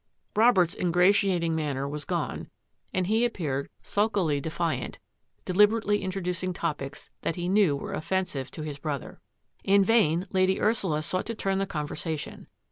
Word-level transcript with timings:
Robert's 0.35 0.73
ingratiating 0.75 1.53
manner 1.53 1.87
was 1.87 2.05
gone 2.05 2.49
and 2.91 3.05
he 3.05 3.23
appeared 3.23 3.69
sulkily 3.83 4.41
defiant, 4.41 4.97
deliberately 5.45 6.01
introducing 6.01 6.53
topics 6.53 7.11
that 7.21 7.35
he 7.35 7.47
knew 7.47 7.75
were 7.75 7.93
offensive 7.93 8.49
to 8.49 8.63
his 8.63 8.79
brother. 8.79 9.21
In 9.63 9.83
vain 9.83 10.25
Lady 10.31 10.59
Ursula 10.59 11.03
sought 11.03 11.27
to 11.27 11.35
turn 11.35 11.59
the 11.59 11.67
conver 11.67 11.89
sation. 11.95 12.47